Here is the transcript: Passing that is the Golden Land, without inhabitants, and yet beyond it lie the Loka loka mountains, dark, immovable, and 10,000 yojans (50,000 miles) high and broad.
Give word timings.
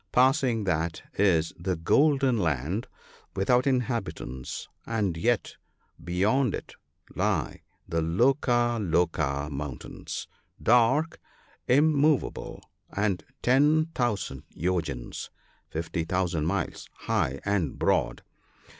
Passing 0.11 0.63
that 0.63 1.03
is 1.13 1.53
the 1.59 1.75
Golden 1.75 2.39
Land, 2.39 2.87
without 3.35 3.67
inhabitants, 3.67 4.67
and 4.87 5.15
yet 5.15 5.57
beyond 6.03 6.55
it 6.55 6.73
lie 7.15 7.61
the 7.87 8.01
Loka 8.01 8.79
loka 8.79 9.51
mountains, 9.51 10.27
dark, 10.59 11.19
immovable, 11.67 12.63
and 12.91 13.23
10,000 13.43 14.41
yojans 14.49 15.29
(50,000 15.69 16.45
miles) 16.47 16.89
high 17.01 17.39
and 17.45 17.77
broad. 17.77 18.23